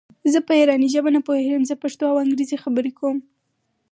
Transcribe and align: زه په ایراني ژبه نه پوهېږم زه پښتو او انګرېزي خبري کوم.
زه 0.33 0.39
په 0.47 0.53
ایراني 0.59 0.87
ژبه 0.93 1.09
نه 1.17 1.21
پوهېږم 1.27 1.63
زه 1.69 1.75
پښتو 1.83 2.03
او 2.11 2.17
انګرېزي 2.23 2.57
خبري 2.63 2.91
کوم. 2.99 3.17